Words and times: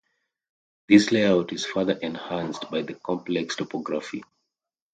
This 0.89 1.11
layout 1.11 1.53
is 1.53 1.63
further 1.63 1.93
enhanced 1.93 2.71
by 2.71 2.81
the 2.81 2.95
complex 2.95 3.55
topography. 3.57 4.23